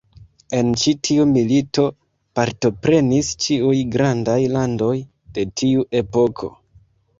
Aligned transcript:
En 0.59 0.69
ĉi 0.83 0.93
tiu 1.07 1.25
milito 1.33 1.85
partoprenis 2.39 3.31
ĉiuj 3.45 3.75
grandaj 3.99 4.39
landoj 4.57 4.93
de 5.37 5.49
tiu 5.63 5.89
epoko. 6.03 6.53